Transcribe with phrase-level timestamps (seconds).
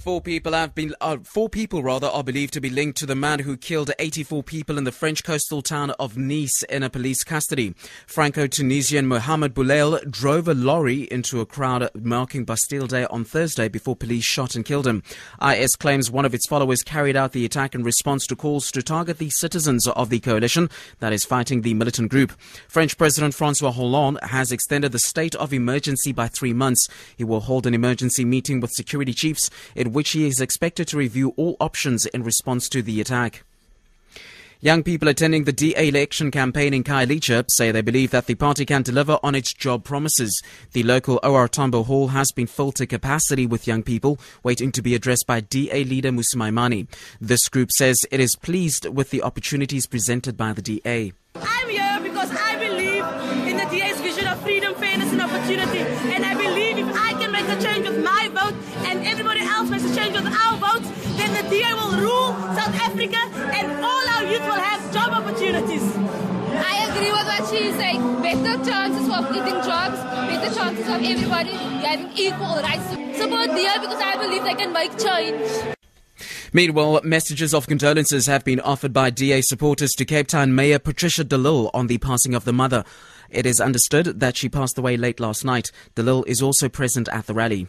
[0.00, 3.14] Four people have been, uh, four people rather, are believed to be linked to the
[3.14, 7.22] man who killed 84 people in the French coastal town of Nice in a police
[7.22, 7.74] custody.
[8.06, 13.94] Franco-Tunisian Mohamed Bouhlel drove a lorry into a crowd marking Bastille Day on Thursday before
[13.94, 15.02] police shot and killed him.
[15.46, 18.82] IS claims one of its followers carried out the attack in response to calls to
[18.82, 20.70] target the citizens of the coalition
[21.00, 22.32] that is fighting the militant group.
[22.68, 26.88] French President Francois Hollande has extended the state of emergency by three months.
[27.18, 29.50] He will hold an emergency meeting with security chiefs.
[29.74, 33.44] It which he is expected to review all options in response to the attack.
[34.62, 38.66] Young people attending the DA election campaign in Khayelitsha say they believe that the party
[38.66, 40.42] can deliver on its job promises.
[40.72, 44.82] The local OR Tambo Hall has been filled to capacity with young people waiting to
[44.82, 46.88] be addressed by DA leader Mmusi Maimane.
[47.22, 51.14] This group says it is pleased with the opportunities presented by the DA.
[51.36, 54.99] I'm here because I believe in the DA's vision of freedom, fairness,
[55.30, 55.80] opportunity.
[56.14, 58.54] And I believe if I can make a change with my vote
[58.90, 62.74] and everybody else makes a change with our votes, then the DA will rule South
[62.74, 63.22] Africa
[63.54, 65.84] and all our youth will have job opportunities.
[66.52, 68.02] I agree with what she's saying.
[68.22, 71.54] Better chances of getting jobs, better chances of everybody
[71.86, 72.88] having equal rights.
[73.18, 75.76] Support DA because I believe they can make change.
[76.52, 81.22] Meanwhile, messages of condolences have been offered by DA supporters to Cape Town Mayor Patricia
[81.22, 82.84] de Lille on the passing of the mother.
[83.30, 85.70] It is understood that she passed away late last night.
[85.94, 87.68] de Lille is also present at the rally.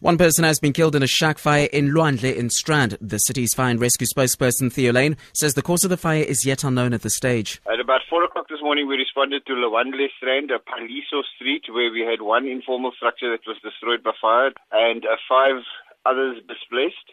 [0.00, 2.96] One person has been killed in a shack fire in Lwandle in Strand.
[3.00, 6.46] The city's fire and rescue spokesperson Theo Layne says the cause of the fire is
[6.46, 7.60] yet unknown at this stage.
[7.66, 11.90] At about 4 o'clock this morning, we responded to Lwandle Strand, a Paliso Street, where
[11.90, 15.62] we had one informal structure that was destroyed by fire and uh, five
[16.06, 17.10] others displaced.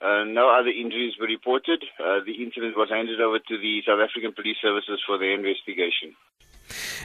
[0.00, 1.84] Uh, no other injuries were reported.
[2.00, 6.16] Uh, the incident was handed over to the South African Police Services for their investigation.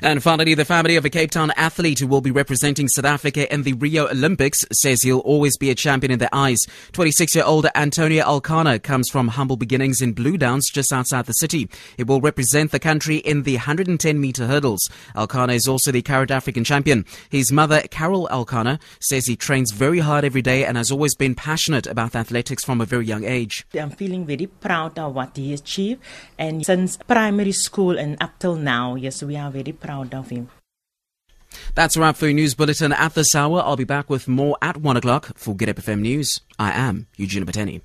[0.02, 3.52] And finally, the family of a Cape Town athlete who will be representing South Africa
[3.54, 6.60] in the Rio Olympics says he'll always be a champion in their eyes.
[6.94, 11.34] 26 year old Antonio Alkana comes from humble beginnings in Blue Downs just outside the
[11.34, 11.70] city.
[11.96, 14.90] He will represent the country in the 110 meter hurdles.
[15.16, 17.06] Alkana is also the current African champion.
[17.30, 21.36] His mother, Carol Alkana, says he trains very hard every day and has always been
[21.36, 23.66] passionate about athletics from a very young age.
[23.74, 26.02] I'm feeling very proud of what he achieved.
[26.38, 30.50] And since primary school and up till now, yes, we are very proud of him.
[31.76, 33.62] That's a wrap for your news bulletin at this hour.
[33.62, 36.42] I'll be back with more at 1 o'clock for Good FM News.
[36.60, 37.82] I am Eugene Bateni.